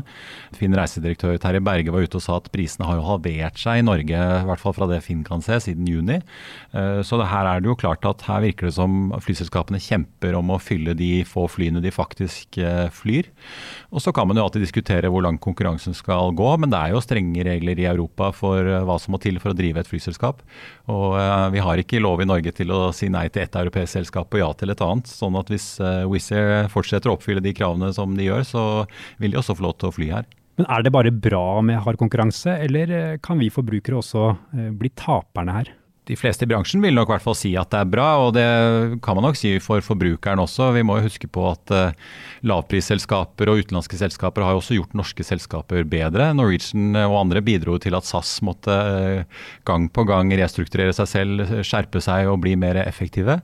Finn 0.57 0.73
reisedirektør 0.75 1.37
Terje 1.41 1.61
Berge 1.65 1.93
var 1.93 2.05
ute 2.05 2.17
og 2.17 2.25
sa 2.25 2.39
at 2.39 2.49
prisene 2.53 2.87
har 2.89 2.97
jo 2.97 3.05
halvert 3.05 3.61
seg 3.61 3.81
i 3.81 3.85
Norge, 3.85 4.17
i 4.17 4.47
hvert 4.49 4.63
fall 4.63 4.75
fra 4.77 4.89
det 4.89 5.01
Finn 5.05 5.21
kan 5.27 5.43
se, 5.45 5.59
siden 5.67 5.89
juni. 5.89 6.17
Eh, 6.73 7.01
så 7.05 7.19
her 7.21 7.51
er 7.51 7.61
det 7.61 7.69
jo 7.69 7.77
klart 7.79 8.07
at 8.09 8.25
her 8.25 8.41
virker 8.47 8.69
det 8.69 8.75
som 8.79 9.13
flyselskapene 9.21 9.81
kjemper 9.83 10.37
om 10.39 10.55
å 10.55 10.61
fylle 10.61 10.97
de 10.97 11.11
få 11.29 11.45
flyene 11.51 11.83
de 11.83 11.93
faktisk 11.93 12.57
eh, 12.57 12.87
flyr. 12.93 13.29
Og 13.93 14.01
så 14.01 14.13
kan 14.15 14.27
man 14.27 14.39
jo 14.39 14.47
alltid 14.47 14.65
diskutere 14.65 15.13
hvor 15.13 15.25
langt 15.25 15.43
konkurransen 15.45 15.93
skal 15.97 16.33
gå, 16.35 16.49
men 16.57 16.73
det 16.73 16.81
er 16.81 16.95
jo 16.95 17.05
strenge 17.05 17.45
regler 17.45 17.85
i 17.85 17.89
Europa 17.91 18.31
for 18.33 18.65
eh, 18.65 18.81
hva 18.85 18.97
som 19.01 19.13
må 19.13 19.21
til 19.21 19.37
for 19.43 19.53
å 19.53 19.57
drive 19.57 19.83
et 19.83 19.93
flyselskap. 19.93 20.41
Og 20.89 21.17
vi 21.53 21.61
har 21.63 21.79
ikke 21.81 21.99
lov 22.01 22.14
lov 22.15 22.23
i 22.23 22.29
Norge 22.29 22.55
til 22.55 22.71
å 22.71 22.89
si 22.95 23.11
nei 23.11 23.27
til 23.27 23.43
ett 23.43 23.59
europeisk 23.59 23.97
selskap 23.97 24.31
og 24.31 24.41
ja 24.41 24.49
til 24.55 24.71
et 24.71 24.83
annet. 24.83 25.11
Sånn 25.11 25.35
at 25.39 25.51
hvis 25.51 25.75
uh, 25.83 26.07
Wizz 26.09 26.31
Air 26.31 26.71
fortsetter 26.71 27.11
å 27.11 27.17
oppfylle 27.19 27.43
de 27.43 27.53
kravene 27.55 27.91
som 27.95 28.15
de 28.15 28.29
gjør, 28.29 28.47
så 28.47 28.63
vil 29.21 29.35
de 29.35 29.41
også 29.41 29.57
få 29.59 29.67
lov 29.67 29.77
til 29.81 29.91
å 29.91 29.95
fly 29.95 30.11
her. 30.15 30.29
Men 30.55 30.69
er 30.71 30.85
det 30.85 30.95
bare 30.95 31.11
bra 31.11 31.59
med 31.67 31.81
hard 31.83 31.99
konkurranse, 31.99 32.53
eller 32.63 32.91
eh, 32.95 33.17
kan 33.19 33.41
vi 33.41 33.51
forbrukere 33.51 33.97
også 33.99 34.29
bli 34.79 34.87
taperne 34.95 35.57
her? 35.57 35.71
De 36.05 36.15
fleste 36.19 36.45
i 36.45 36.49
bransjen 36.49 36.83
vil 36.83 36.93
nok 36.93 37.09
i 37.09 37.13
hvert 37.15 37.23
fall 37.23 37.37
si 37.37 37.51
at 37.57 37.71
det 37.73 37.79
er 37.81 37.89
bra, 37.89 38.07
og 38.21 38.35
det 38.37 38.45
kan 39.05 39.17
man 39.17 39.25
nok 39.29 39.39
si 39.39 39.55
for 39.63 39.81
forbrukeren 39.85 40.41
også. 40.43 40.69
Vi 40.75 40.83
må 40.85 40.99
jo 40.99 41.07
huske 41.07 41.29
på 41.31 41.45
at 41.49 41.73
uh, 41.73 41.95
lavprisselskaper 42.45 43.49
og 43.49 43.63
utenlandske 43.63 43.97
selskaper 43.97 44.45
har 44.45 44.53
jo 44.53 44.61
også 44.61 44.77
gjort 44.77 44.93
norske 44.97 45.25
selskaper 45.25 45.87
bedre. 45.89 46.29
Norwegian 46.37 46.93
og 47.07 47.17
andre 47.23 47.41
bidro 47.45 47.79
til 47.81 47.97
at 47.97 48.05
SAS 48.05 48.37
måtte 48.45 48.75
uh, 48.75 49.41
gang 49.65 49.87
på 49.89 50.05
gang 50.05 50.33
restrukturere 50.37 50.93
seg 50.93 51.09
selv, 51.09 51.45
skjerpe 51.65 52.03
seg 52.03 52.29
og 52.29 52.43
bli 52.45 52.53
mer 52.59 52.77
effektive. 52.85 53.39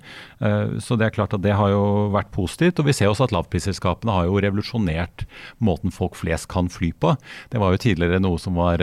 Så 0.81 0.95
det 0.97 1.05
er 1.05 1.13
klart 1.13 1.33
at 1.35 1.43
det 1.43 1.53
har 1.53 1.69
jo 1.69 2.09
vært 2.13 2.31
positivt. 2.33 2.79
Og 2.81 2.87
vi 2.87 2.95
ser 2.97 3.11
også 3.11 3.27
at 3.27 3.33
lavprisselskapene 3.35 4.13
har 4.15 4.25
jo 4.27 4.39
revolusjonert 4.41 5.25
måten 5.63 5.93
folk 5.93 6.17
flest 6.17 6.47
kan 6.51 6.69
fly 6.71 6.89
på. 6.97 7.13
Det 7.53 7.61
var 7.61 7.73
jo 7.73 7.81
tidligere 7.83 8.21
noe 8.23 8.41
som 8.41 8.57
var 8.57 8.81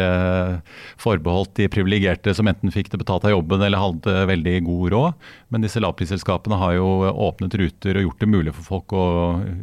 forbeholdt 1.03 1.57
de 1.59 1.69
privilegerte 1.73 2.35
som 2.37 2.49
enten 2.51 2.73
fikk 2.75 2.93
det 2.93 3.03
betalt 3.03 3.27
av 3.27 3.35
jobben 3.35 3.65
eller 3.69 3.83
hadde 3.83 4.15
veldig 4.33 4.55
god 4.67 4.95
råd. 4.95 5.29
Men 5.53 5.65
disse 5.65 5.83
lavprisselskapene 5.85 6.59
har 6.61 6.75
jo 6.79 6.89
åpnet 7.13 7.55
ruter 7.61 8.01
og 8.01 8.09
gjort 8.09 8.25
det 8.25 8.31
mulig 8.33 8.57
for 8.57 8.73
folk 8.73 8.97
å 8.97 9.05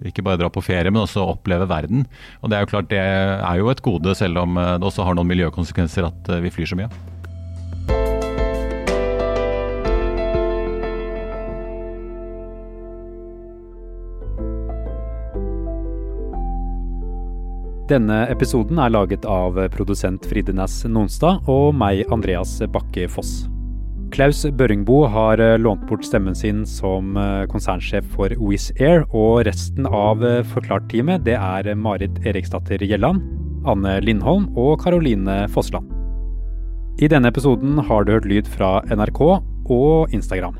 ikke 0.07 0.25
bare 0.25 0.41
dra 0.43 0.51
på 0.53 0.63
ferie, 0.65 0.93
men 0.93 1.03
også 1.03 1.25
oppleve 1.25 1.67
verden. 1.69 2.05
Og 2.41 2.49
Det 2.49 2.57
er 2.57 2.63
jo 2.63 2.71
klart 2.71 2.93
det 2.93 3.01
er 3.01 3.59
jo 3.59 3.73
et 3.73 3.83
gode, 3.85 4.15
selv 4.15 4.45
om 4.45 4.55
det 4.55 4.85
også 4.85 5.03
har 5.05 5.17
noen 5.17 5.33
miljøkonsekvenser 5.33 6.07
at 6.07 6.33
vi 6.45 6.53
flyr 6.53 6.71
så 6.71 6.79
mye. 6.79 6.93
Denne 17.85 18.23
episoden 18.33 18.79
er 18.81 18.89
laget 18.89 19.27
av 19.29 19.59
produsent 19.69 20.25
Fride 20.25 20.55
Næss 20.57 20.79
Nonstad 20.89 21.45
og 21.45 21.69
meg, 21.77 22.01
Andreas 22.09 22.57
Bakke 22.73 23.05
Foss. 23.13 23.43
Klaus 24.15 24.45
Børringbo 24.55 25.01
har 25.11 25.41
lånt 25.59 25.81
bort 25.89 26.05
stemmen 26.07 26.35
sin 26.39 26.61
som 26.63 27.17
konsernsjef 27.51 28.05
for 28.13 28.31
Wizz 28.39 28.71
Air, 28.79 29.03
og 29.11 29.41
resten 29.43 29.83
av 29.89 30.23
Forklart-teamet 30.53 31.25
det 31.27 31.35
er 31.35 31.67
Marit 31.75 32.21
Eriksdatter 32.23 32.79
Gjelland, 32.79 33.19
Anne 33.67 33.97
Lindholm 33.99 34.47
og 34.55 34.79
Caroline 34.85 35.41
Fossland. 35.51 35.91
I 37.03 37.11
denne 37.11 37.27
episoden 37.27 37.75
har 37.89 38.07
du 38.07 38.13
hørt 38.15 38.29
lyd 38.31 38.47
fra 38.55 38.77
NRK 38.87 39.19
og 39.75 40.15
Instagram. 40.15 40.55